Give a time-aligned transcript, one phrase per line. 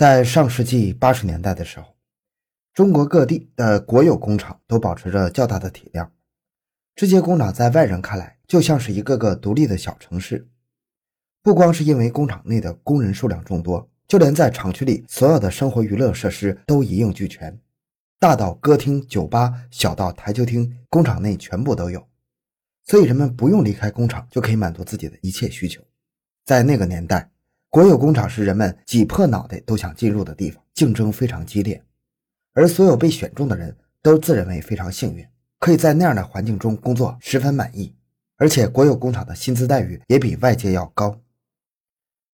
[0.00, 1.94] 在上世纪八十年代的时候，
[2.72, 6.10] 中国各地的国有工厂都保持着较大的体量。
[6.94, 10.48] 这些工厂在外人看来就像是一个个独立的小城市。
[11.42, 17.60] 不光是因为工厂内的工人数量众多，就连在厂区里所有的生活娱乐设施都一应俱全，
[18.18, 22.08] 大到歌厅、酒吧，小到台球厅，工厂内全部都有。
[22.86, 25.82] 所以人们不用离开工厂就可以满足自己的一切需求。
[26.46, 27.30] 在那个年代。
[27.70, 31.80] 国有工厂是人们挤破脑袋都想进入的地方，竞争非常激烈，
[32.52, 35.24] 而所有被选中的人都自认为非常幸运，
[35.60, 37.94] 可以在那样的环境中工作，十分满意，
[38.38, 41.20] 而且国有工厂的薪资待遇也比外界要高。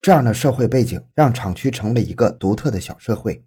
[0.00, 3.44] 这样的社会背景让厂区成了一个独特的小社会，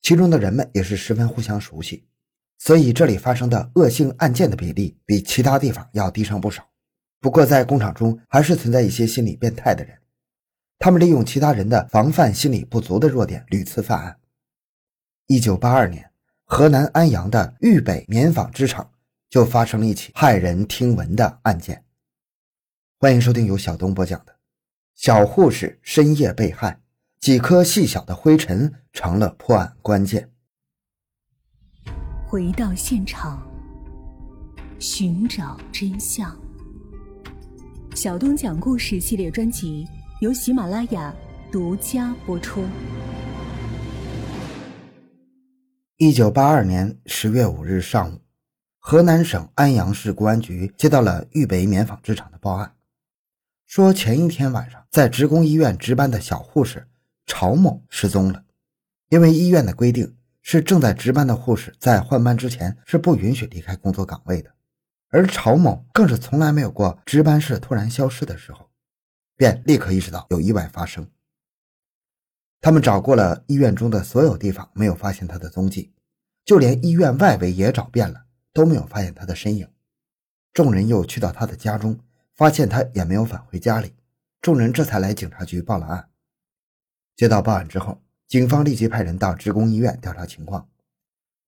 [0.00, 2.06] 其中的人们也是十分互相熟悉，
[2.56, 6.66] 所以这里发生的恶性案件的比例比其他地方要低上不少。
[7.20, 9.99] 不过在工厂中还是存在一些心理变态的人。
[10.82, 14.18] 他们利用其他人的防范心理不足的弱点，屡次犯案。
[15.26, 16.10] 一九八二年，
[16.46, 18.90] 河南安阳的豫北棉纺织厂
[19.28, 21.84] 就发生了一起骇人听闻的案件。
[22.98, 24.32] 欢迎收听由小东播讲的
[24.94, 26.80] 《小护士深夜被害，
[27.20, 30.30] 几颗细小的灰尘成了破案关键》。
[32.26, 33.46] 回到现场，
[34.78, 36.34] 寻找真相。
[37.94, 39.86] 小东讲故事系列专辑。
[40.20, 41.14] 由喜马拉雅
[41.50, 42.62] 独家播出。
[45.96, 48.20] 一九八二年十月五日上午，
[48.78, 52.74] 河南省安阳市公安局接到了豫北棉纺织厂的报案，
[53.66, 56.86] 说前一天晚上在职工医院值班的小护士
[57.26, 58.44] 曹某失踪了。
[59.08, 64.50] 因为医院的规定是正在值班的护士在换班之前是不允许离开工作岗位的，
[65.08, 68.69] 而曹某更是从来没有过值班室突然消失的时候。
[69.40, 71.08] 便立刻意识到有意外发生。
[72.60, 75.94] 他们找过了医院中的所有地方，没有发现他的踪迹，
[76.44, 79.66] 就连医院外围也找遍了，都没有发现他的身影。
[80.52, 81.98] 众人又去到他的家中，
[82.36, 83.94] 发现他也没有返回家里。
[84.42, 86.10] 众人这才来警察局报了案。
[87.16, 90.68] 接到报案之后，警方立即派人到职工医院调查情况。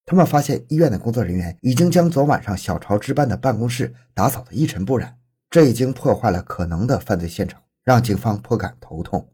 [0.07, 5.19] 他们发现医院的工作人员已经将昨晚上小朝值班的办公室打扫得一尘不染，
[5.51, 7.63] 这已经破坏了可能的犯罪现场。
[7.83, 9.33] 让警方颇感头痛。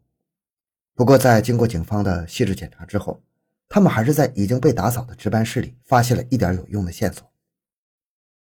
[0.95, 3.23] 不过，在经过警方的细致检查之后，
[3.69, 7.31] 他们还是在已经被打扫的值班室里发现了一点有用的线索。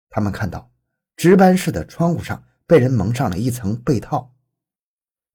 [0.08, 0.70] 他们看到
[1.16, 4.32] 值班室的窗户上被人蒙上了一层被套。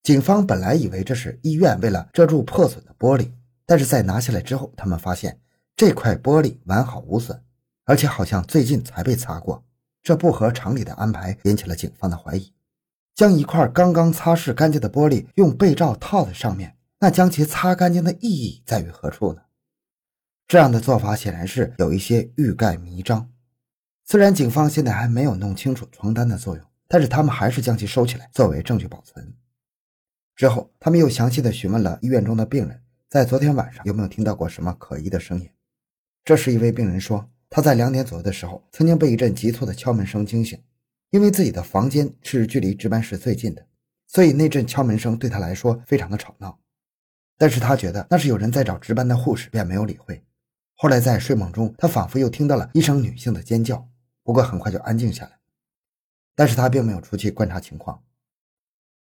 [0.01, 3.31] 警方本来以为这是医院为了遮住破损的玻璃，
[3.67, 5.39] 但是在拿下来之后，他们发现
[5.75, 7.43] 这块玻璃完好无损，
[7.83, 9.63] 而且好像最近才被擦过，
[10.01, 12.51] 这不合常理的安排引起了警方的怀疑。
[13.13, 19.41] 将一块刚刚擦拭干净的玻璃用被罩套在上面，那将其擦干净的意义在于何处呢？
[20.47, 23.29] 这样的做法显然是有一些欲盖弥彰。
[24.03, 29.33] 虽然警方现在还没有弄清楚床单的作用，但是他们还是将其收起来作为证据保存。
[30.35, 35.49] 之后，他们又详细的询问了医院中的病人，在昨天晚上有没有听到过什么可疑的声音。
[36.25, 40.61] 这时，一位病人说，他在两点左右的时候，曾经被一阵急促的敲门声惊醒。
[41.11, 43.67] 因为自己的房间是距离值班室最近的，
[44.07, 46.57] 所以那阵敲门声对他来说非常的吵闹。
[47.37, 50.23] 但是他觉得那是有人在找值班的护士，便没有理会。
[50.75, 53.87] 后来在睡梦中，他仿佛又听到了一声女性的尖叫，
[54.23, 55.39] 不过很快就安静下来。
[56.33, 58.01] 但是他并没有出去观察情况。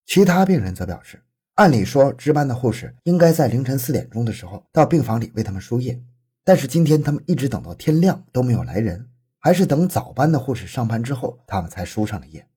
[0.05, 1.22] 其他病人则表示，
[1.55, 6.03] 按理说值班的护士应该在凌晨四点钟的时候到病房里为他们输液，
[6.43, 9.09] 但是今天他们一直等到天亮都没有来人。
[9.44, 12.49] 还是等早班的护士上班之后，他们才输上了液。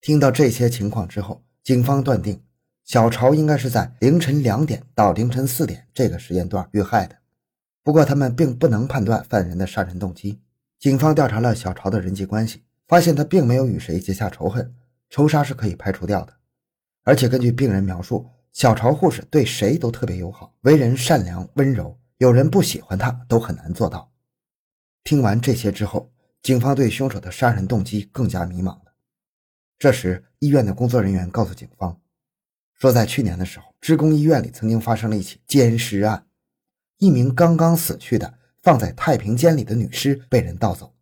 [0.00, 2.42] 听到这些情况之后，警方断定
[2.82, 7.16] 小潮应该是在凌晨两点到凌晨四点这个时间段遇害的。
[7.84, 10.40] 不过，他们并不能判断犯人的杀人动机。
[10.80, 14.74] 警方调查了小潮的人际关系，发现他并没有与谁结下仇恨，
[15.10, 16.34] 仇杀是可以排除掉的。
[17.04, 24.10] 而且，根据病人描述，小潮护士对谁都特别友好，为人善良温柔，有人不喜欢他都很难做到。
[25.04, 26.10] 听完这些之后。
[26.44, 28.92] 警方对凶手的杀人动机更加迷茫了。
[29.78, 31.98] 这时，医院的工作人员告诉警方，
[32.74, 36.26] 说在去年的时候，职工医院里曾经发生了一起奸尸案，
[36.98, 40.94] 一名刚刚死去的放在太平间里的女尸被人盗走。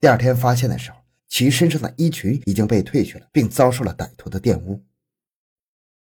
[0.00, 0.96] 第二天发现的时候，
[1.28, 4.82] 其身上的衣裙已经被褪去了，并遭受了歹徒的玷污。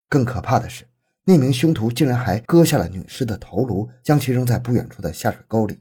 [0.08, 0.86] 更可怕的是，
[1.24, 5.80] 那名凶徒竟然还割下了女尸的头颅，将其扔在不远处的下水沟里。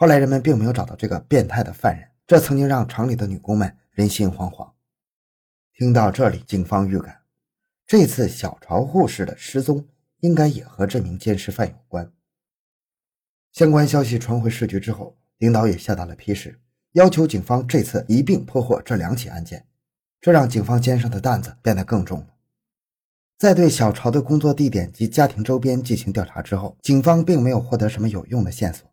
[0.00, 4.72] 后来人们并没有找到这个变态的犯人，这曾经让厂里的女工们人心惶惶。
[5.74, 7.20] 听到这里，警方预感，
[7.86, 9.86] 这次小曹护士的失踪
[10.20, 12.10] 应该也和这名监视犯有关。
[13.52, 16.58] 相关消息传回市局之后，领导也下达了批示，
[16.92, 19.66] 要求警方这次一并破获这两起案件，
[20.18, 22.28] 这让警方肩上的担子变得更重了。
[23.36, 28.89] 在对小潮的工作地点及家庭周边进行调查之后，警方并没有获得什么有用的线索。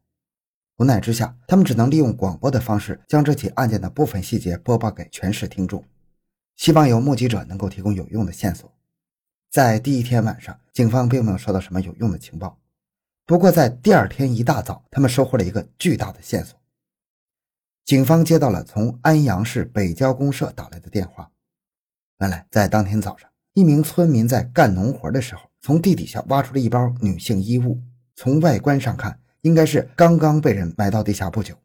[0.77, 5.83] 无奈之下，他们只能利用广播的方式将这起案件的部分细节播报给全市听众，
[6.55, 8.71] 希望有目击者能够提供有用的线索。
[9.49, 12.59] 在第一天晚上，警方并没有收到什么有用的情报。
[13.25, 16.59] 不过，在第二天一大早，他们收获了一个巨大的线索。
[17.83, 21.31] 警方接到了从安阳市北郊公社打来的电话。
[22.19, 27.81] 原来，在当天早上，一名村民在干农活的时候，从地底下挖出了一包女性衣物。
[28.15, 31.55] 从外观上看，应该是刚刚被人埋到地下不久。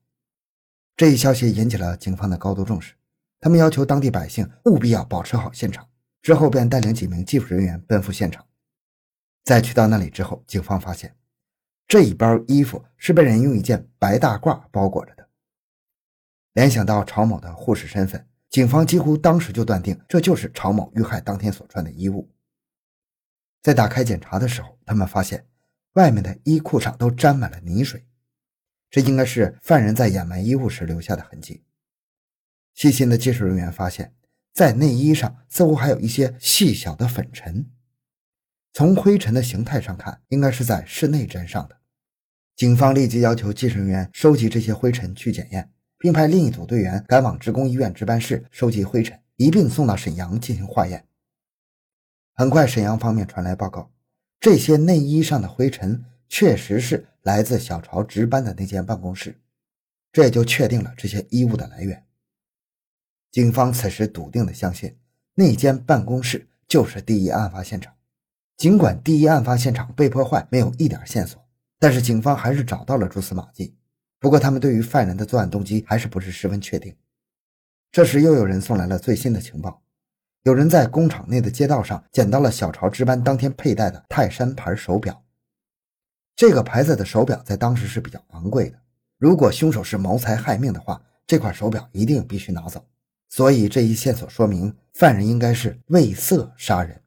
[0.96, 2.94] 这一消息引起了警方的高度重视，
[3.40, 5.88] 他们要求当地百姓务必要保持好现场。
[6.23, 8.46] 之后便带领几名技术人员奔赴现场。
[9.43, 11.17] 在去到那里之后，警方发现。
[11.88, 15.29] 这一包衣服是被人用一件白大褂包裹着的。
[16.52, 22.31] 联想到曹某的护士身份，警方几乎当时就断定这就是曹某遇害当天所穿的衣物。
[23.61, 25.44] 在打开检查的时候，他们发现
[25.94, 28.06] 外面的衣裤上都沾满了泥水，
[28.91, 31.65] 这应该是犯人在掩埋衣物时留下的痕迹。
[32.75, 34.15] 细心的技术人员发现，
[34.55, 37.71] 在内衣上似乎还有一些细小的粉尘，
[38.73, 41.79] 从灰尘的形态上看，应该是在室内沾上的。
[42.56, 51.06] 警方立即要求技术人员收集这些灰尘去检验，并派另一组队员赶往职工医院值班室收集灰尘，一并送到沈阳进行化验。
[52.35, 53.91] 很快，沈阳方面传来报告，
[54.43, 59.41] 这些内衣上的灰尘确实是来自小曹值班的那间办公室，
[60.11, 62.05] 这也就确定了这些衣物的来源。
[63.31, 64.97] 警方此时笃定地相信，
[65.37, 67.94] 那间办公室就是第一案发现场。
[68.56, 71.41] 尽管第一案发现场被破坏，没有一点线索。
[71.79, 73.77] 但是警方还是找到了蛛丝马迹，
[74.19, 76.97] 不过他们对于犯人的作案动机还是不是十分确定。
[77.93, 79.81] 这时又有人送来了最新的情报，
[80.44, 85.23] 有人在工厂内的街道上捡到了小曹值班当天佩戴的泰山牌手表。
[86.35, 88.79] 这个牌子的手表在当时是比较昂贵的，
[89.19, 92.85] 如果凶手是谋财害命的话，这块手表一定必须拿走。
[93.29, 97.00] 所以这一线索说明，犯人应该是为色杀人。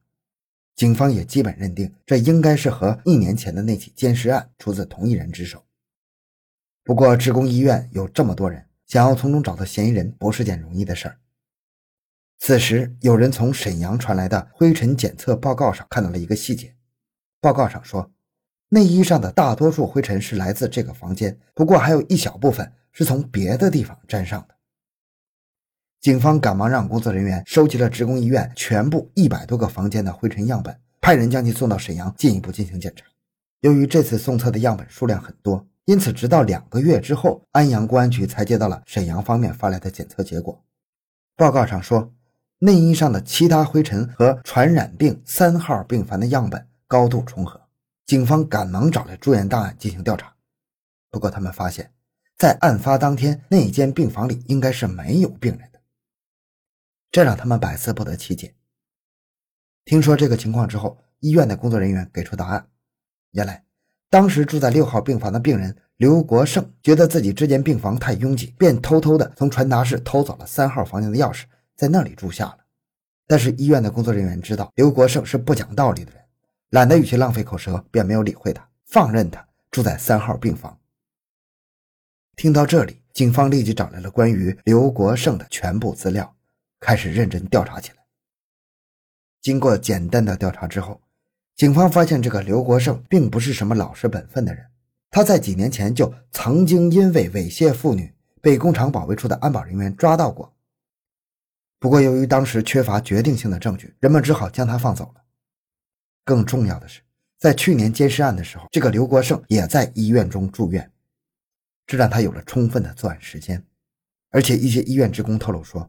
[0.78, 5.62] 警方也基本认定，这应该是和一年前的那起奸尸案出自同一人之手。
[6.86, 11.18] 不过，职工医院有这么多人，想要从中找到嫌疑人不是件容易的事儿。
[12.48, 16.76] 此时，有人从沈阳传来的灰尘检测报告上看到了一个细节。
[17.42, 18.12] 报告上说，
[18.70, 24.54] 内衣上的大多数灰尘是来自这个房间，不过还有一小部分是从别的地方沾上的。
[26.00, 33.08] 警方赶忙让工作人员收集了职工医院全部一百多个房间的灰尘样本，派人将其送到沈阳进一步进行检查。
[33.62, 40.64] 由于这次送测的样本数量很多，因此直到两个月之后，安阳公安局才接到了沈阳方面发来的检测结果。
[41.36, 42.14] 报告上说，
[42.66, 47.62] 内衣上的其他灰尘和传染病三号病房的样本高度重合。
[48.08, 50.34] 警方赶忙找来住院档案进行调查，
[51.12, 51.92] 不过他们发现，
[52.38, 55.80] 在案发当天那间病房里应该是没有病人的。
[57.12, 58.56] 这让他们百思不得其解。
[59.86, 62.68] 听说这个情况之后，医院的工作人员给出答案：
[63.34, 63.64] 原来，
[64.10, 71.44] 当时住在六号病房的病人刘国胜觉得自己这间病房太拥挤，便偷偷的从传达室偷走了三号房间的钥匙，
[71.76, 72.58] 在那里住下了。
[73.28, 76.22] 但是医院的工作人员知道刘国胜是不讲道理的人，
[76.70, 80.80] 懒得与其浪费口舌，便没有理会他，放任他住在三号病房。
[82.36, 86.36] 听到这里，警方立即找来了关于刘国胜的全部资料。
[86.80, 87.98] 开始认真调查起来。
[89.42, 91.02] 经过简单的调查之后，
[91.56, 94.64] 警方发现这个刘国胜并不是什么老实本分的人。
[95.10, 100.55] 他在几年前就曾经因为猥亵妇女被工厂保卫处的安保人员抓到过。
[101.86, 105.22] 不过由于当时缺乏决定性的证据，人们只好将他放走了。
[106.24, 107.00] 更重要的是，
[107.38, 110.92] 在去年监尸案的时候，这个刘国胜也在医院中住院，
[111.86, 113.64] 这让他有了充分的作案时间。
[114.32, 115.88] 而且一些医院职工透露说。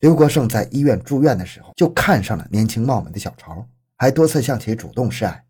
[0.00, 3.64] 刘国胜在医院住院的时候，就看上了年轻貌美的小曹，
[3.96, 5.44] 还多次向其主动示爱。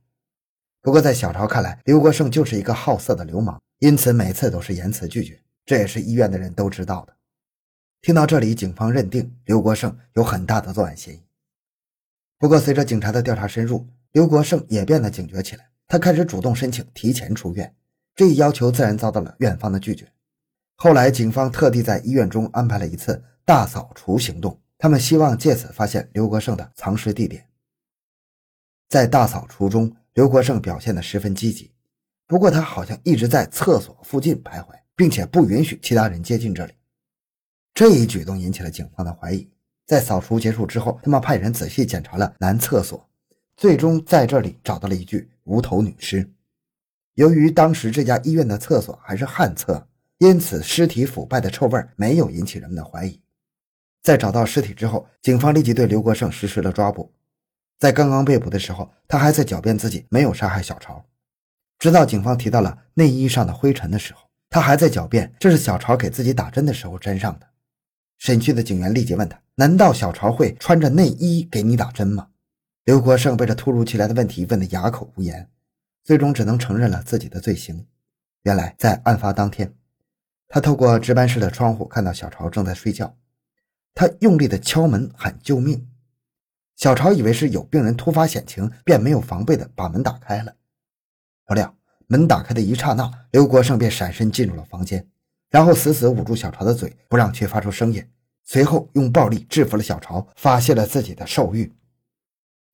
[0.83, 5.41] 不过，在小曹看来，刘国胜就是一个好色的流氓，因此每次都是严词拒绝。
[5.65, 7.17] 这也是医院的人都知道的。
[8.03, 11.23] 听到这里，警方认定刘国胜有很大的作案嫌疑。
[12.37, 17.73] 不过，随着警察的调查深入，刘国胜也变得警觉起来，他开始主动申请提前出院。
[18.17, 20.13] 这一要求自然遭到了院方的拒绝。
[20.75, 23.23] 后来，警方特地在医院中安排了一次。
[23.45, 27.47] 大扫除行动，他们希望借此发现刘国胜的藏尸地点。
[28.89, 31.73] 在大扫除中，刘国胜表现得十分积极，
[32.27, 36.73] 不过他好像一直在厕所附近徘徊，并且不允许其他人接近这里。
[37.75, 39.49] 这一举动引起了警方的怀疑。
[39.87, 43.09] 在扫除结束之后，他们派人仔细检查了男厕所，
[43.57, 46.31] 最终在这里找到了一具无头女尸。
[47.15, 49.87] 由于当时这家医院的厕所还是旱厕，
[50.19, 53.21] 因此尸体腐败的臭味没有引起人们的怀疑。
[54.03, 57.13] 在找到尸体之后，警方立即对刘国胜实施了抓捕。
[57.79, 61.05] 在刚刚被捕的时候，他还在狡辩自己没有杀害小潮。
[61.79, 67.47] 直到警方提到了内衣上的灰尘的时候，他还在狡辩这是小潮给自己打针的时候沾上的。
[68.23, 72.29] 审讯的警员立即问他：“难道小潮会穿着内衣给你打针吗？”
[72.87, 75.51] 刘国胜被这突如其来的问题问得哑口无言，
[76.05, 77.85] 最终只能承认了自己的罪行。
[78.45, 79.75] 原来，在案发当天，
[80.47, 83.17] 他透过值班室的窗户看到小潮正在睡觉，
[83.93, 85.89] 他用力地敲门喊救命。
[86.77, 90.55] 小潮以为是有病人突发险情，便没有防备地把门打开了。
[91.45, 91.75] 不料，
[92.07, 95.09] 门打开的一刹那，刘国胜便闪身进入了房间。
[95.53, 98.03] 然后死死捂住小潮的嘴，不让其发出声音。
[98.43, 101.71] 随后用暴力制服了小潮，发泄了自己的兽欲。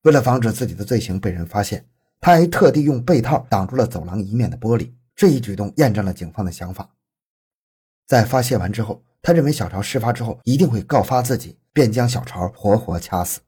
[0.03, 1.85] 为了防止自己的罪行被人发现，
[2.21, 4.93] 他还特地用被套挡住了走廊一面的玻璃。
[5.17, 6.95] 这一举动验证了警方的想法。
[8.07, 13.41] 在发泄完之后，他认为小潮事发之后一定会告发自己，便将小潮活活掐死。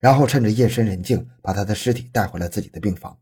[0.00, 3.18] 然后趁着夜深人静，把他的尸体带回了自己的病房。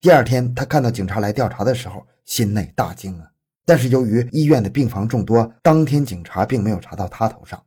[0.00, 3.31] 第二天，他看到警察来调查的时候，心内大惊啊！
[3.64, 7.64] 但是由于医院的病房众多，当天警察并没有查到他头上。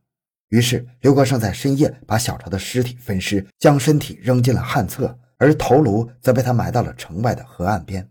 [0.50, 8.10] 于是刘国胜在深夜把小潮的尸体分尸，将身体扔进了旱厕，而头颅则被他埋到了城外的河岸边。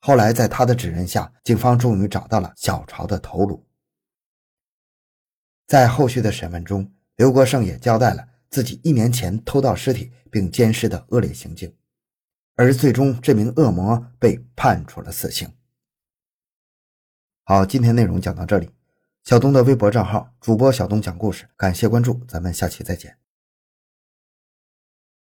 [0.00, 3.64] 后来在他的指认下，警方终于找到了小潮的头颅。
[5.66, 11.74] 在后续的审问中，刘国胜也交代了自己一年前偷盗尸体并奸尸的恶劣行径，
[12.56, 15.48] 而最终这名恶魔被判处了死刑。
[17.46, 18.70] 好，今天内容讲到这里。
[19.22, 23.23] 小东的微博账号主播小东讲故事，感谢关注，咱们下期再见。